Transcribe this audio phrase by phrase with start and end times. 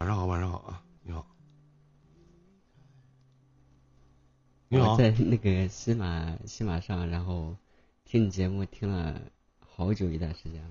[0.00, 1.26] 晚上好，晚上好啊，你好，
[4.68, 7.56] 你好，在那个喜马喜马上，然后
[8.04, 9.20] 听你节目听了
[9.58, 10.70] 好久一段时间了。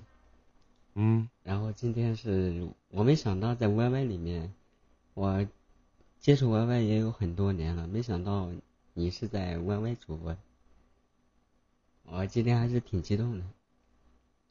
[0.95, 4.53] 嗯，然后今天是我没想到在 YY 里面，
[5.13, 5.45] 我
[6.21, 8.49] 接触 YY 也有很多年了，没想到
[8.93, 10.37] 你是在 YY 主播，
[12.05, 13.43] 我今天还是挺激动的。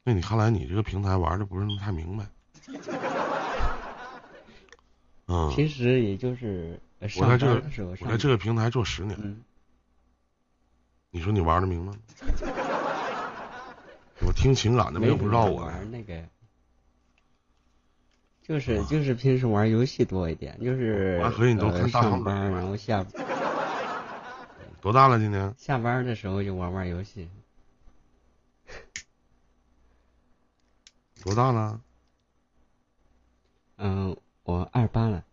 [0.03, 2.29] 那你看来你这个平台玩的不是那么太明白。
[5.27, 9.43] 嗯，平时也就是上班在这个的时候，我在这个平台做十年，嗯，
[11.11, 11.99] 你说你玩的明白吗？
[14.25, 16.23] 我听情感的没有不知道我，玩那个，
[18.41, 23.05] 就是就是平时玩游戏多一点，就是我还合计你都呃看大长上班然后下
[24.81, 25.53] 多大了今年？
[25.59, 27.27] 下班的时候就玩玩游戏。
[31.21, 31.81] 多大了？
[33.79, 34.15] 嗯、
[34.47, 35.25] 我二十八了，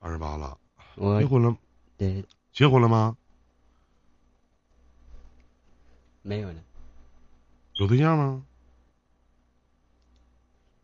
[0.00, 0.58] 二十八了，
[0.96, 1.56] 我结婚了？
[1.96, 3.16] 对结婚了吗？
[6.20, 6.62] 没有呢。
[7.76, 8.44] 有对象吗？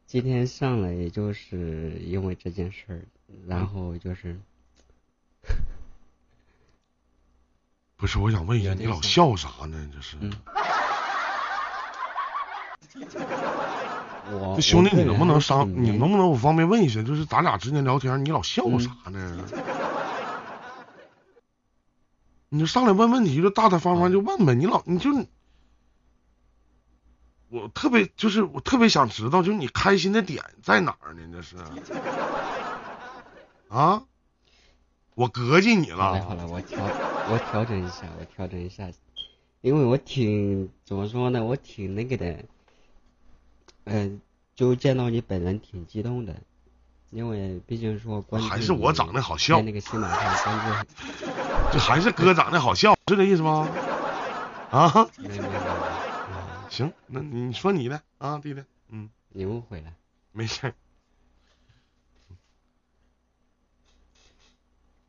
[0.06, 3.05] 今天上来也就是因为这件事儿，
[3.47, 4.41] 然后就是
[7.97, 9.91] 不是，我想问一下，你老笑啥呢？
[9.92, 10.33] 这是，嗯，
[14.61, 15.64] 兄弟，你能不能商？
[15.67, 17.03] 挺年你能不能我方便问一下？
[17.03, 19.44] 就是咱俩之间聊天，你老笑嗯啥呢？
[22.48, 24.55] 你就上来问问题，就大大方方就问呗。
[24.55, 25.11] 你老你就，
[27.48, 31.22] 我特别就是我特别想知道，就是你开心的点在哪儿呢？
[31.33, 31.56] 这是
[33.69, 34.05] 啊，
[35.17, 35.97] 我膈应你了。
[35.97, 36.78] 好了好了，我调
[37.30, 38.89] 我调整一下，我调整一下，
[39.61, 42.45] 因为我挺怎么说呢，我挺那个的，
[43.84, 44.20] 嗯、
[44.54, 46.34] 就见到你本人挺激动的，
[47.10, 51.27] 因为毕竟说关注还是我长得好笑在那个喜马上关注，
[51.72, 53.68] 这还是哥长得好笑，是这意思吗？
[54.70, 59.92] 啊，没没 没没，行，那你说你的啊，弟弟，嗯，你误会了。
[60.33, 60.74] 没事。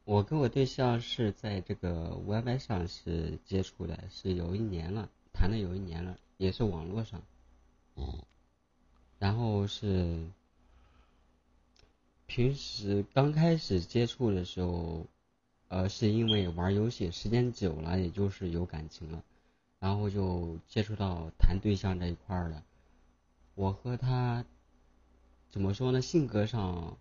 [0.03, 7.23] 我跟我对象是在这个 YY 上是接触的，是有一年了，谈了有一年了，也是网络上。
[7.95, 8.21] 嗯。
[9.25, 10.19] 然后是
[12.27, 15.07] 平时刚开始接触的时候，
[15.67, 19.23] 呃，是因为玩游戏时间久了，也就是有感情了，
[19.79, 22.63] 然后就接触到谈对象这一块儿了。
[23.55, 24.45] 我和他
[25.49, 26.03] 怎么说呢？
[26.03, 26.95] 性格上，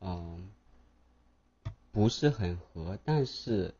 [0.00, 0.50] 嗯、
[1.92, 3.72] 不是很合，但是，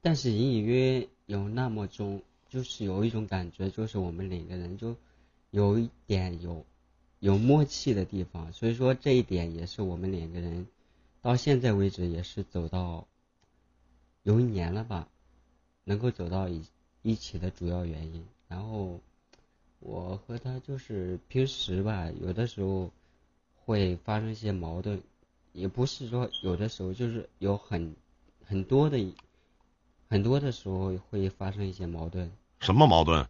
[0.00, 4.96] 但是隐隐约有那么种，就是有一种感觉，就是我们两个人就
[5.50, 6.64] 有一点有
[7.24, 10.66] 有默契的地方，所以说这一点也是我们两个人
[11.22, 13.06] 到现在为止也是走到
[14.24, 15.08] 有一年了吧，
[15.84, 16.62] 能够走到一
[17.00, 18.26] 一起的主要原因。
[18.46, 19.00] 然后
[19.80, 22.90] 我和他就是平时吧，有的时候
[23.64, 25.00] 会发生一些矛盾，
[25.54, 27.96] 也不是说有的时候就是有很
[28.44, 28.98] 很多的
[30.10, 32.30] 很多的时候会发生一些矛盾，
[32.60, 33.26] 什么矛盾？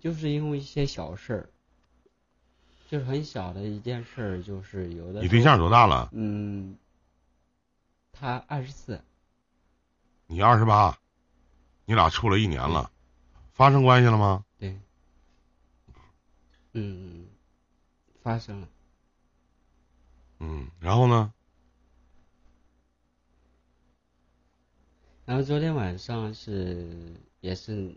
[0.00, 1.50] 就是因为一些小事儿，
[2.88, 6.08] 就是很小的一件事儿，就是有的你对象多大了？
[6.12, 6.74] 嗯，
[8.12, 8.98] 他二十四，
[10.26, 10.98] 你二十八，
[11.84, 12.90] 你俩处了一年了，
[13.52, 14.42] 发生关系了吗？
[14.58, 14.74] 对，
[16.72, 17.26] 嗯，
[18.22, 18.68] 发生了。
[20.38, 21.30] 嗯，然后呢？
[25.26, 27.94] 然后昨天晚上是也是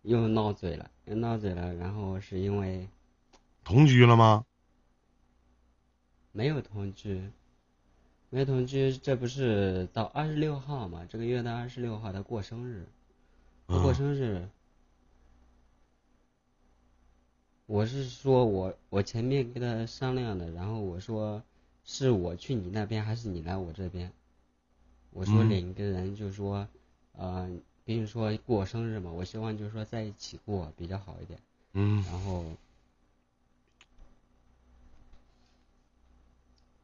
[0.00, 2.88] 又闹嘴了，又闹嘴了，然后是因为
[3.66, 4.46] 同居了吗？
[6.30, 7.20] 没有同居，
[8.30, 11.04] 没有同居，这不是到二十六号嘛？
[11.08, 12.86] 这个月的二十六号他过生日，
[13.66, 14.48] 他过嗯，生日，
[17.66, 21.42] 我是说我我前面跟他商量的，然后我说
[21.82, 24.12] 是我去你那边还是你来我这边？
[25.10, 26.68] 我说嗯两个人就说，
[27.14, 27.50] 呃，
[27.84, 31.40] 比如说过生日嘛，我希望就是说在一起过比较好一点。
[31.72, 32.44] 嗯然后，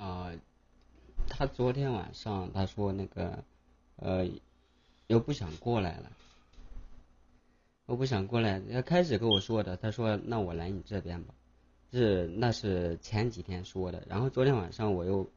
[0.03, 0.33] 啊、
[1.29, 3.45] 他昨天晚上他说那个，
[3.95, 4.29] 呃，
[5.07, 6.11] 又不想过来了，
[7.87, 8.61] 我不想过来。
[8.73, 11.33] 他开始跟我说的，他说那我来你这边吧，
[11.93, 14.03] 是那是前几天说的。
[14.09, 15.31] 然后昨天晚上我又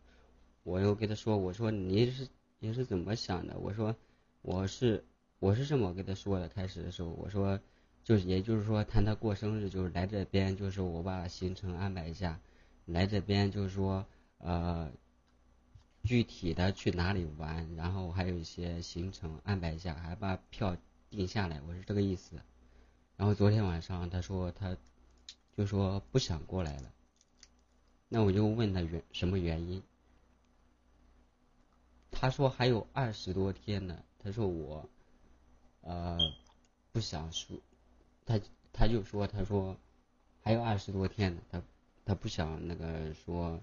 [0.63, 2.27] 我又跟他说，我说你是
[2.57, 3.59] 你是怎么想的？
[3.59, 3.95] 我说
[4.41, 5.05] 我是
[5.37, 6.49] 我是这么跟他说的。
[6.49, 7.59] 开始的时候我说。
[8.03, 12.39] 就是也就是说，谈他过生日，就是来这边，就是我把行程安排一下，
[12.85, 14.05] 来这边就是说
[14.37, 14.91] 呃
[16.03, 20.77] 具体的去哪里玩，然后还有一些行程安排一下，还把票
[21.09, 22.41] 定下来，我是这个意思。
[23.17, 24.77] 然后昨天晚上他说他
[25.57, 26.91] 就说不想过来了，
[28.09, 29.81] 那我就问他原什么原因，
[32.11, 34.89] 他说还有二十多天呢，他说我
[35.81, 36.19] 呃
[36.91, 37.57] 不想说，
[38.25, 38.39] 他
[38.73, 39.77] 他就说他说
[40.43, 41.63] 还有二十多天呢，他
[42.05, 43.59] 他不想那个说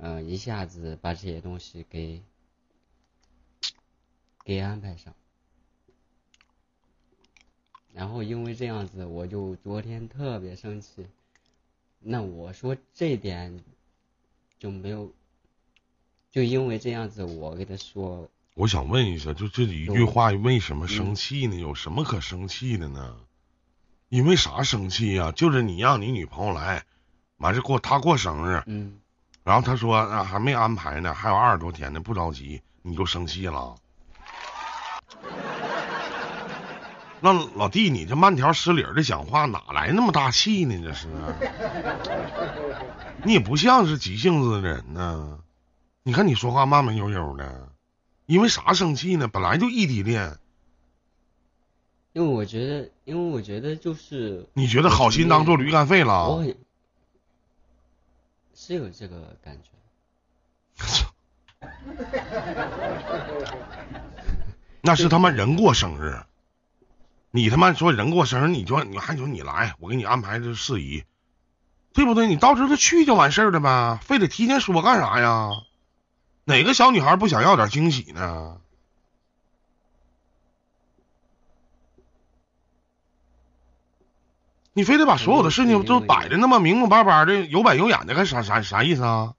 [0.00, 2.22] 呃一下子把这些东西给
[4.44, 5.14] 给安排上。
[7.92, 11.06] 然后因为这样子，我就昨天特别生气。
[11.98, 13.62] 那我说这点
[14.58, 15.12] 就没有，
[16.30, 18.30] 就因为这样子，我给他说。
[18.54, 21.56] 我想问一下，就这一句话，为什么生气呢？
[21.56, 23.20] 有什么可生气的呢？
[24.08, 25.32] 因为啥生气呀？
[25.32, 26.84] 就是你让你女朋友来，
[27.36, 29.00] 完事过她过生日，嗯，
[29.50, 33.74] 然后他说啊还没安排呢，还有二十多天呢，不着急，你就生气了。
[37.18, 40.80] 那老弟，你这慢条斯理的讲话，哪来那么大气呢？
[40.84, 41.08] 这是，
[43.24, 45.40] 你也不像是急性子的人呢。
[46.04, 47.70] 你看你说话慢慢悠悠的，
[48.26, 49.26] 因为啥生气呢？
[49.26, 50.38] 本来就异地恋。
[52.12, 54.48] 因为我觉得，因为我觉得就是。
[54.52, 56.28] 你觉得好心当做驴肝肺了？
[56.28, 56.46] 我
[58.62, 59.70] 是有这个感觉。
[64.82, 66.20] 那是他妈人过生日。
[67.30, 71.04] 你他妈说人过生日，你就你还说你来，我给你安排这事宜，
[71.94, 72.26] 对不对？
[72.26, 75.52] 你到时候去就完事儿了呗，非得提前说干啥呀？
[76.44, 78.60] 哪个小女孩不想要点惊喜呢？
[84.80, 89.34] 你非得把所有的事情都摆的那么明明白白的、有板有眼的，干啥啥啥意思啊？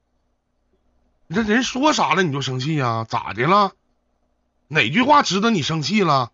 [1.26, 3.08] 你这人说啥了你就生气呀？
[3.10, 3.72] 咋的了？
[4.68, 6.32] 哪句话值得你生气了？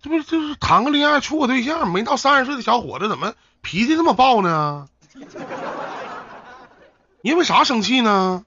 [0.00, 4.88] 这不就是谈个恋爱、处个对象，没到三十岁的小伙子，怎么脾气这么暴呢？
[7.20, 8.46] 因为啥生气呢？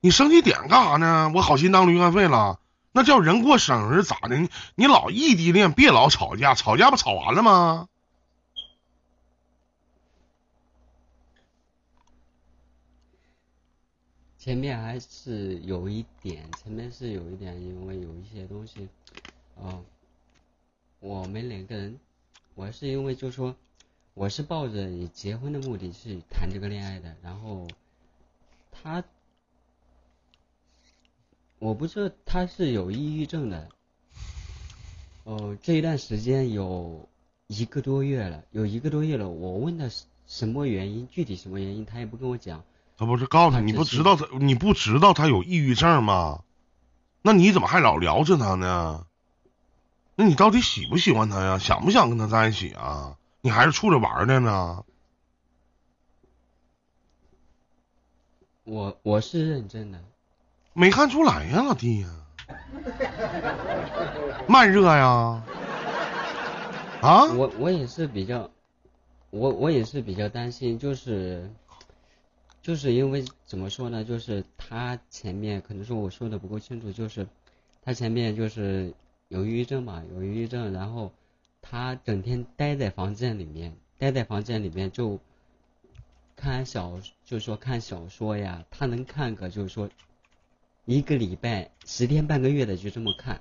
[0.00, 1.30] 你生气点干啥呢？
[1.34, 2.58] 我好心当驴肝肺了？
[2.92, 4.36] 那叫人过生日咋的？
[4.36, 7.88] 你你老异地恋，别老吵架，吵架不吵完了吗？
[14.38, 18.88] 前面还是有一点，前面是有一点，因为有一些东西，
[19.56, 19.80] 啊。
[20.98, 22.00] 我们两个人，
[22.54, 23.54] 我是因为就说，
[24.14, 27.68] 我是抱着以结婚的目的去谈这个恋爱的，然后
[28.72, 29.04] 他，
[31.60, 33.68] 我不知道他是有抑郁症的，
[35.24, 37.06] 哦，这一段时间有
[37.48, 39.90] 一个多月了，有一个多月了，我问他
[40.26, 42.64] 什么原因，具体什么原因，他也不跟我讲。
[42.96, 46.42] 他不是告诉他你不知道他，你不知道他有抑郁症吗？
[47.20, 49.06] 那你怎么还老聊着他呢？
[50.16, 51.58] 那你到底喜不喜欢他呀？
[51.58, 53.18] 想不想跟他在一起啊？
[53.42, 54.82] 你还是处着玩的呢？
[58.64, 60.02] 我我是认真的，
[60.72, 62.08] 没看出来呀，老弟呀，
[64.46, 65.42] 慢热呀？
[67.00, 67.24] 啊？
[67.32, 68.50] 我我也是比较，
[69.30, 71.50] 我我也是比较担心，就是
[72.62, 74.04] 就是因为怎么说呢？
[74.04, 77.26] 就是他前面可能说我说的不够清楚，就是
[77.84, 78.94] 他前面就是。
[79.30, 80.02] 有抑郁症嘛？
[80.12, 81.12] 有抑郁症，然后
[81.62, 85.20] 他整天待在房间里面，待在房间里面就
[86.34, 88.64] 看小，就是说看小说呀。
[88.72, 89.88] 他能看个，就是说
[90.84, 93.40] 一个礼拜、十天半个月的就这么看。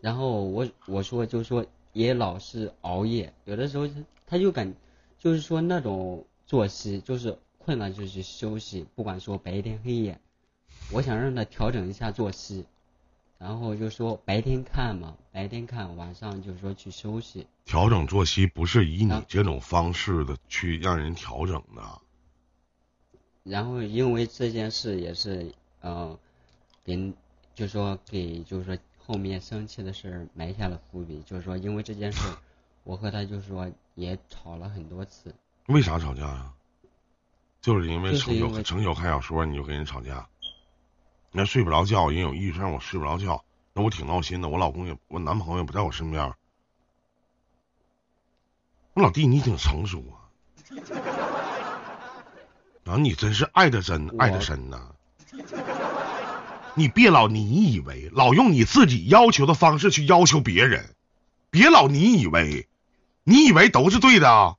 [0.00, 3.88] 然后我我说就说也老是熬夜，有的时候
[4.26, 4.74] 他就感
[5.18, 10.20] 就是说那种作息，就是困了就去休息，不管说白天黑夜，
[10.92, 12.64] 我想让他调整一下作息。
[13.38, 17.46] 然后就说白天看嘛，白天看，晚上就是说去休息。
[17.64, 21.82] 调整作息不是以你这种方式的去让人调整的。
[23.42, 26.18] 然后因为这件事也是呃，
[26.84, 27.12] 给
[27.54, 32.20] 就说给就是说后面生气的事埋下了伏笔，就是说因为这件事，
[32.84, 35.34] 我和他就是说也吵了很多次。
[35.66, 36.52] 为啥吵架呀？
[37.60, 40.26] 就是因为成就成就看小说你就跟人吵架。
[41.32, 44.48] 那睡不着觉，人有抑郁症，我睡不着觉，那我挺闹心的。
[44.48, 46.34] 我老公也，我男朋友也不在我身边。
[48.94, 50.26] 我老弟，你挺成熟啊！
[52.86, 54.92] 啊，你真是爱的真，爱的深呐！
[56.80, 60.94] 你别老你以为，老用你自己要求的方式去要求别人，
[61.50, 62.66] 别老你以为，
[63.22, 64.56] 你以为都是对的啊？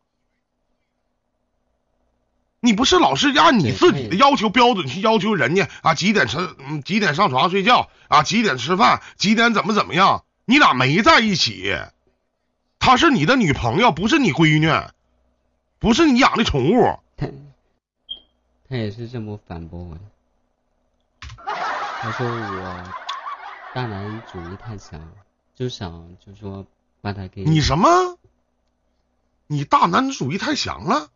[2.59, 5.95] 你不是老是按你自己的要求标准去要求人家啊？
[5.95, 6.37] 几点吃？
[6.59, 8.21] 嗯，几点上床睡觉啊？
[8.21, 9.01] 几点吃饭？
[9.17, 10.23] 几点怎么怎么样？
[10.45, 11.75] 你俩没在一起，
[12.77, 14.69] 她是你的女朋友，不是你闺女，
[15.79, 16.99] 不是你养的宠物。
[17.17, 17.25] 他
[18.69, 20.01] 他也是这么反驳我的。
[22.01, 22.83] 他说我
[23.75, 24.99] 大男主义太强，
[25.53, 26.65] 就想就说
[26.99, 28.17] 把他给你什么？
[29.45, 31.09] 你大男子主义太强了。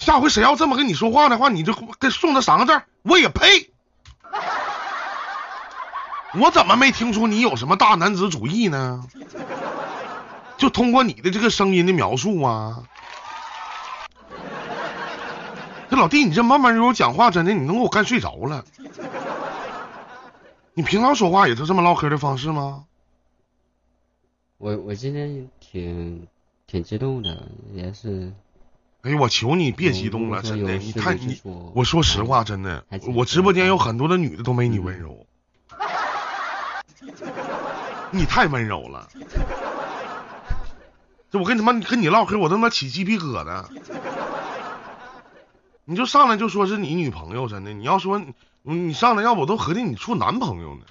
[0.00, 3.70] 下回谁要这么跟你说话的话，你就给送他三个字：我也配。
[6.34, 9.06] 我怎么没听出你有什么大男子主义呢？
[10.56, 12.82] 就通过你的这个声音的描述啊。
[15.98, 18.64] 老弟，你这慢慢悠悠讲话，真的你能给我干睡着了。
[20.74, 22.84] 你平常说话也是这么唠嗑的方式吗？
[24.58, 26.26] 我我今天挺
[26.66, 28.32] 挺激动的，也是。
[29.02, 31.40] 哎呦，我求你别激动了，真的，你太你，
[31.74, 35.26] 我说实话，真的，我直播间有很多的女的都没你温柔，
[38.10, 39.08] 你太温柔了。
[41.30, 43.64] 这我跟他妈跟你唠嗑，我他妈起鸡皮疙瘩。
[45.90, 48.20] 你就上来就说是你女朋友，真的，你要说
[48.60, 50.82] 你上来，要不我都合计你处男朋友呢。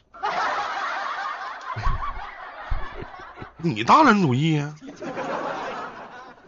[3.61, 4.73] 你大男主义呀？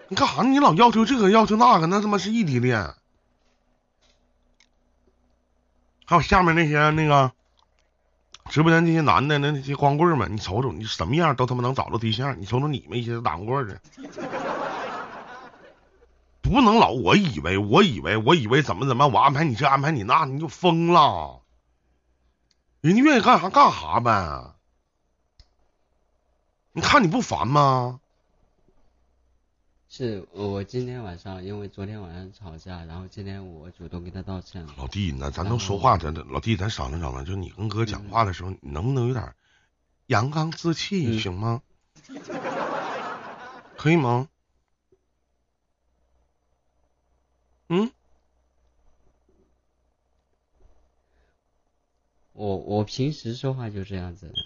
[0.08, 0.41] 你干啥？
[0.41, 2.91] 你老要求这个要求那个，那他妈是异地恋。
[6.06, 7.32] 还有下面那些那个
[8.50, 12.41] 直播间那些男的，那那些光棍们，你瞅瞅，你什么样都他妈能找着对象。
[12.41, 13.79] 你瞅瞅你们一些打光棍的，
[16.53, 21.41] 不能老我以为，我以为，我以为怎么怎么，我安排你这安排你那，你就疯了。
[22.82, 24.56] 人家愿意干啥干啥呗。
[26.72, 28.00] 你看你不烦吗？
[29.89, 34.74] 是我今天晚上，因为昨天晚上吵架，然后今天我主动跟他道歉了。
[34.77, 39.34] 老弟，那咱能说话，咱老弟，咱商量商量，就你跟哥讲话的时候，你能不能有点
[40.06, 41.62] 阳刚之气，行吗？
[43.75, 44.27] 可以吗？
[47.69, 47.91] 嗯？
[52.33, 54.33] 我我平时说话就这样子。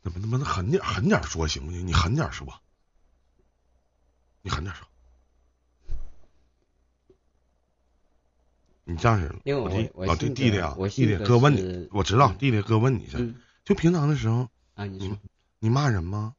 [0.00, 1.86] 怎么他妈的狠点狠点说行不行？
[1.86, 2.46] 你狠点说，
[4.42, 4.88] 你狠点说。
[8.88, 13.18] 你这样式，老弟老弟弟弟啊，弟弟哥问你，我知道弟弟哥问你一下，
[13.62, 15.14] 就平常的时候啊，你说
[15.58, 16.34] 你骂人吗？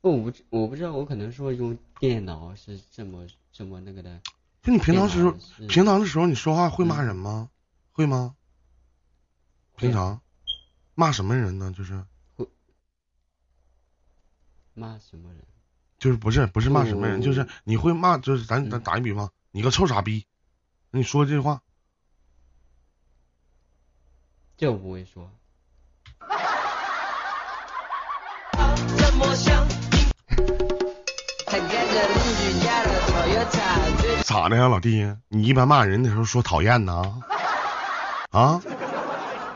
[0.00, 4.20] 我不我不知道，我可能说用电脑是这么这么那个的。
[4.62, 5.30] 就你平常时候，
[5.68, 7.48] 平常的时候你说话会骂人吗？
[7.92, 8.34] 会吗？
[9.76, 10.20] 平常
[10.96, 11.72] 骂什么人呢？
[11.76, 12.04] 就是
[12.34, 12.44] 会
[14.74, 15.44] 骂什么人？
[15.98, 17.22] 就是不是不是骂什么人？
[17.22, 20.26] 就是你会骂，就是咱咱打一比方，你个臭傻逼，
[20.90, 21.60] 你说这句话，
[24.56, 25.30] 这我不会说。
[34.24, 35.16] 咋的呀，老弟？
[35.28, 37.22] 你一般骂人的时候说讨厌呢？
[38.30, 38.60] 啊？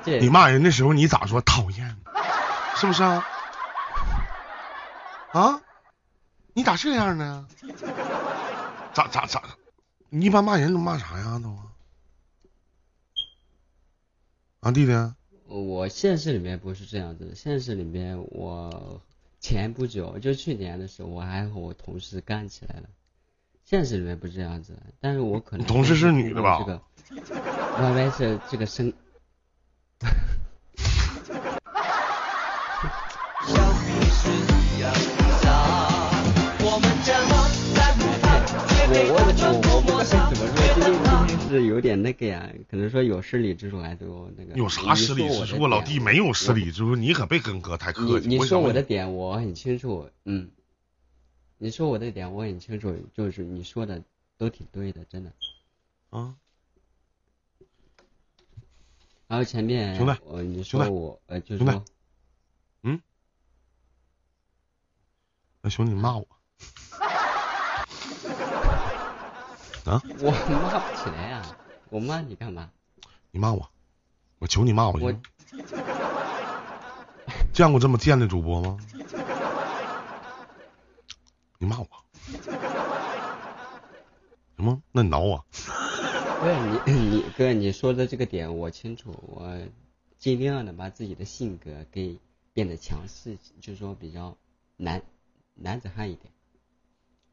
[0.05, 1.97] 你骂人的时候你咋说讨厌？
[2.77, 3.27] 是不是啊？
[5.33, 5.61] 啊？
[6.55, 7.47] 你咋这样呢？
[8.93, 9.43] 咋咋咋？
[10.09, 11.57] 你一般骂人都骂啥呀都？
[14.61, 14.93] 啊，弟弟？
[15.47, 19.01] 我现实里面不是这样子，现实里面我
[19.39, 22.89] 前不久就去年的时候，我还和我同事干起来了。
[23.65, 26.59] 现实里面不是这样子，但是我可能同事是女的吧？
[26.59, 26.83] 这个
[27.79, 28.93] Y Y 是这个生。
[41.51, 44.55] 是有点那个呀，可能说有失礼之处还都那个。
[44.55, 45.67] 有啥失礼之处？
[45.67, 48.29] 老弟没有失礼之处，你可别跟哥太客气。
[48.29, 50.51] 你你说我的点我很清楚，嗯。
[51.59, 54.03] 你说我的点我很清楚，就是你说的
[54.39, 55.33] 都挺对的，真的。
[56.09, 56.37] 啊。
[59.29, 61.85] 然后前面兄弟，你说我呃，就是说，
[62.83, 63.01] 嗯，
[65.61, 66.27] 那兄弟骂我。
[69.85, 70.03] 啊？
[70.21, 71.57] 我骂不起来啊！
[71.89, 72.71] 我骂你干嘛？
[73.31, 73.71] 你骂我，
[74.39, 75.23] 我求你骂我行。
[77.53, 78.79] 见过这么贱的主播吗？
[81.59, 81.87] 你骂我，
[84.57, 84.83] 行吗？
[84.93, 85.45] 那你挠我？
[85.51, 86.55] 不是
[86.87, 89.61] 你你哥，你说的这个点我清楚，我
[90.19, 92.19] 尽量的把自己的性格给
[92.55, 94.37] 变得强势，就是说比较
[94.77, 95.03] 男
[95.55, 96.33] 男子汉一点。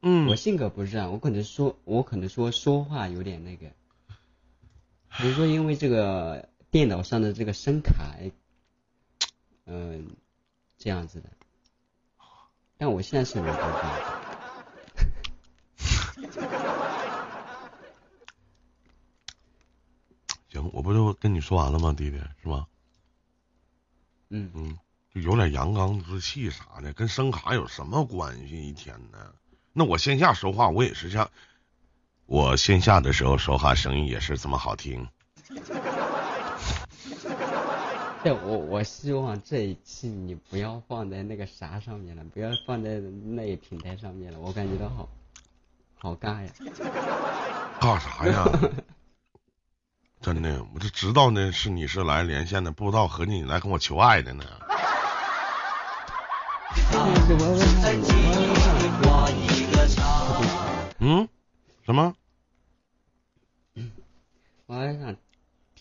[0.02, 3.68] 嗯我性格不是这样，我可能说，我可能说说话有点那个，
[5.18, 8.16] 比如说因为这个电脑上的这个声卡，
[9.66, 10.08] 嗯、
[10.78, 11.30] 这样子的。
[12.78, 14.22] 但我现在是没办法。
[20.50, 22.68] 行，我不就跟你说完了吗，弟弟，是吧？
[24.30, 24.78] 嗯，嗯，
[25.12, 28.70] 就有点阳刚之气啥的，跟声卡有什么关系？
[28.70, 29.34] 一天呢？
[29.78, 31.30] 那我线下说话，我也是像
[32.26, 35.08] 我线下的时候说话声音也是这么好听。
[38.24, 45.08] 对我我希望这一期你不要放在那个啥上面了，不要放在那一平台上面了，我感觉到好
[45.96, 46.50] 好尬呀。
[47.80, 48.44] 尬啥呀？
[50.20, 54.44] 真的，我就知道呢，是你是来连线的，不知道合计你来跟我求爱的呢。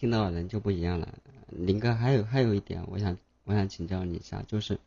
[0.07, 1.19] 听到的人就不一样了。
[1.49, 4.79] 林哥，还有还有一点，我想我想请教你一下，就是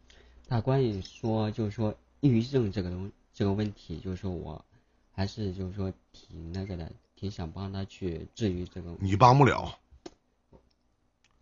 [0.47, 4.63] 他关于说就是说抑郁症这个东这个问题，就是说我
[5.11, 9.77] 还是就是说挺那个的，挺想帮他去治愈这个，你帮不了，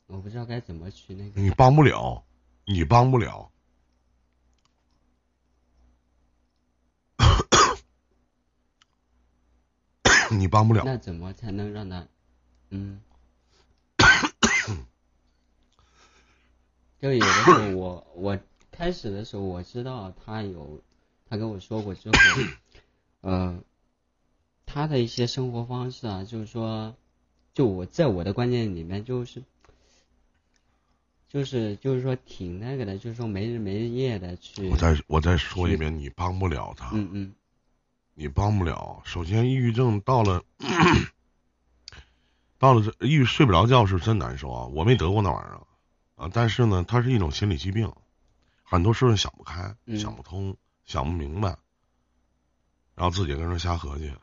[0.08, 1.40] 我不知道该怎么去那个。
[1.40, 2.24] 你帮不了，
[2.66, 3.52] 你帮不了。
[10.36, 10.82] 你帮不了。
[10.84, 12.08] 那怎么才能让他，
[12.72, 13.00] 嗯，
[17.02, 18.40] 就有的时候我我
[18.72, 20.82] 开始的时候我知道他有，
[21.30, 22.16] 他跟我说过之后，
[23.22, 23.60] 呃，
[24.66, 26.96] 他的一些生活方式啊，就是说，
[27.54, 29.44] 就我在我的观念里面就是，
[31.30, 37.34] 就是就是说挺那个的，就是说没日没夜的去，我再我再说一遍，你帮不了他，嗯嗯
[38.16, 39.02] 你帮不了。
[39.06, 40.44] 首先，抑郁症到了，
[42.58, 44.66] 到了这抑郁睡不着觉是真难受啊！
[44.68, 45.62] 我没得过那玩意儿啊，
[46.32, 47.94] 但是呢，它是一种心理疾病，
[48.64, 51.58] 很多事情想不开、嗯想不通、想不明白，
[52.96, 54.14] 然后自己跟着瞎合计，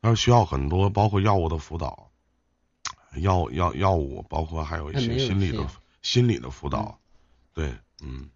[0.00, 2.10] 但是需要很多，包括药物的辅导，
[3.20, 5.66] 药药药物，包括还有一些心理的
[6.02, 6.98] 心理的辅导，
[7.52, 8.30] 对，嗯。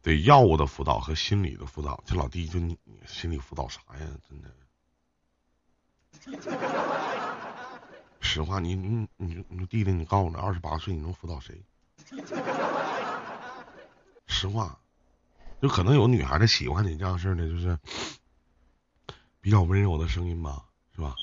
[0.00, 4.06] 对药物的辅导和心理的辅导，这老弟就你你心理辅导啥呀？
[4.26, 4.48] 真的，
[8.20, 11.62] 实话，你你你你弟弟，你告诉我，二十八岁你能辅导谁？
[14.26, 14.78] 实话，
[15.60, 17.78] 就可能有女孩子喜欢你这样式的，就是
[19.40, 21.14] 比较温柔的声音吧，是吧？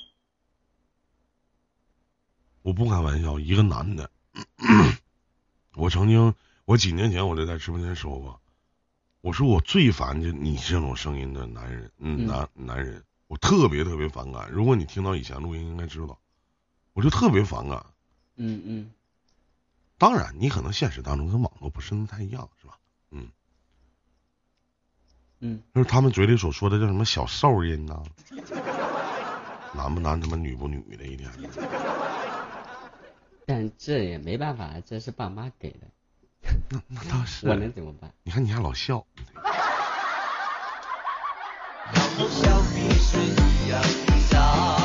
[2.62, 4.10] 我不开玩笑，一个男的，
[5.75, 6.34] 我曾经，
[6.65, 8.41] 我几年前我就在直播间说过，
[9.21, 14.49] 我说我最烦就你这种声音的男人，嗯，嗯男男人，我特别特别反感。
[14.51, 16.19] 如果你听到以前录音，应该知道，
[16.95, 17.86] 我就特别反感。
[18.38, 18.89] 嗯嗯
[19.97, 22.77] 当然，你可能现实当中跟网络不是那太一样，是吧？
[23.12, 23.29] 嗯，
[25.39, 28.01] 嗯，就是他们嘴里所说的叫什么小兽音呐、
[29.75, 31.29] 男不男，他妈女不女的，一天。
[33.45, 35.88] 但这也没办法，这是爸妈给的，
[36.88, 38.12] 那倒是，我能怎么办？
[38.23, 39.05] 你看你还老笑。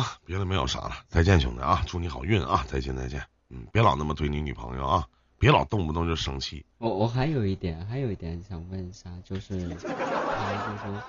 [0.00, 3.24] 行，别的没有啥了，再见，兄弟啊，祝你好运啊，再见再见。
[3.50, 6.64] 嗯，别老那么对你女朋友啊，别老动不动就生气。
[6.78, 11.02] 我我还有一点，还有一点想问一下，就是他就是说，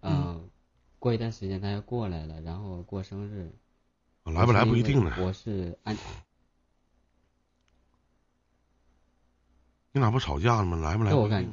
[0.00, 0.40] 呃，
[0.98, 3.52] 过一段时间他要过来了，然后过生日，
[4.24, 5.14] 来不来不一定呢。
[5.18, 5.96] 我是安
[9.92, 10.76] 你俩不吵架了吗？
[10.76, 11.52] 来不来那我感不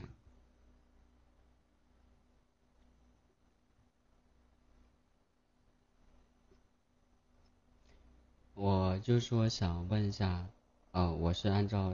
[8.59, 10.43] 我就说想问一下，
[10.91, 11.93] 呃，我是按照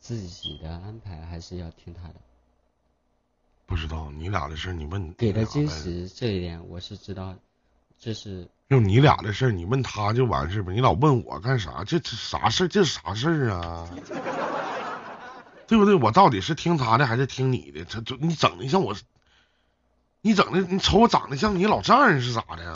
[0.00, 2.14] 自己的安排，还是要听他的？
[3.64, 7.36] 不知道你俩的事儿，你问给的你俩呗惊喜这一点我是知道，
[8.00, 10.72] 这是就你俩的事儿，你问他就完事儿呗。
[10.72, 11.84] 你老问我干啥？
[11.84, 12.66] 这这啥事儿？
[12.68, 13.88] 这是啥事儿啊？
[15.68, 15.94] 对不对？
[15.94, 17.84] 我到底是听他的还是听你的？
[17.84, 18.96] 这这你整的像我，
[20.22, 22.72] 你整的你瞅我长得像你老丈人是咋的呀？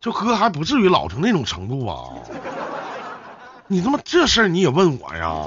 [0.00, 2.10] 就哥还不至于老成那种程度啊。
[3.66, 5.46] 你他妈这事儿你也问我呀？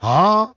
[0.00, 0.52] 啊？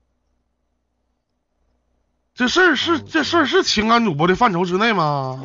[2.33, 5.43] 这事儿是这事儿是情感主播的范畴之内吗？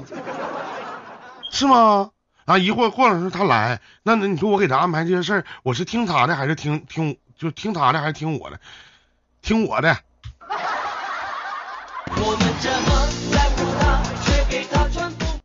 [1.51, 2.11] 是吗？
[2.45, 8.61] 啊，一会儿或者是他来，那那你说我给他安排这些事儿，我是听他的还是听听就听他的还是听我的？
[9.43, 9.97] 听我的。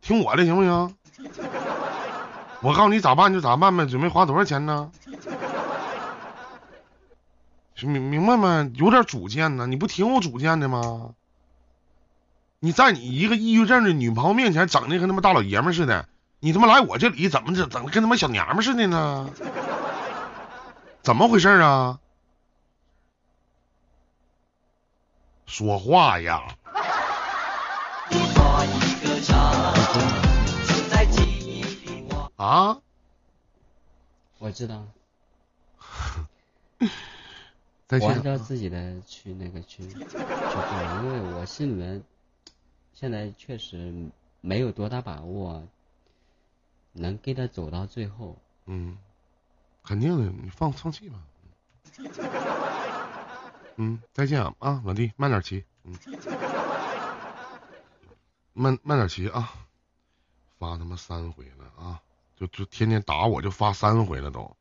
[0.01, 0.95] 听我的行不行？
[2.61, 4.91] 我告诉你咋办就咋办呗，准备花多少钱呢？
[7.83, 8.69] 明明白吗？
[8.75, 11.15] 有点主见呢，你不挺有主见的吗？
[12.59, 16.07] 你在你一个抑郁症的女朋友面前整的跟他妈大老爷们似的，
[16.39, 19.27] 你他妈来我这里怎么整整的跟他妈小娘们似的呢？
[21.01, 21.97] 怎么回事啊？
[25.47, 26.43] 说话呀！
[32.41, 32.81] 啊？
[34.39, 34.87] 我知道。
[37.89, 40.15] 我按照自己的去那个去去做，
[41.03, 42.01] 因为我心里面
[42.93, 43.93] 现在确实
[44.39, 45.67] 没有多大把握
[46.93, 48.35] 能跟他走到最后。
[48.65, 48.97] 嗯，
[49.83, 51.19] 肯定的，你放放弃吧。
[53.75, 55.95] 嗯，再见啊，啊，老弟，慢点骑，嗯，
[58.53, 59.53] 慢慢点骑啊。
[60.57, 62.01] 发他妈三回了啊，
[62.35, 64.57] 就就天天打我，就发三回了都，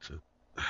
[0.00, 0.14] 这。